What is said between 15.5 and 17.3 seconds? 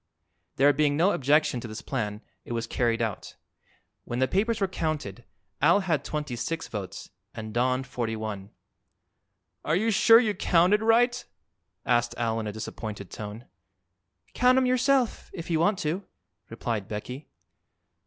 you want to," replied Becky.